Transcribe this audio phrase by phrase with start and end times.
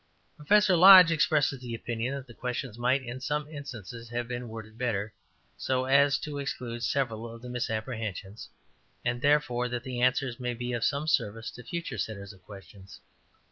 [0.35, 4.75] Professor Lodge expresses the opinion that the questions might in some instances have been worded
[4.75, 5.13] better,
[5.59, 8.49] so as to exclude several of the misapprehensions,
[9.05, 12.99] and therefore that the answers may be of some service to future setters of questions.